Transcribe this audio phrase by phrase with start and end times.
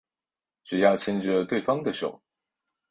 [0.63, 2.19] 只要牵着对方的手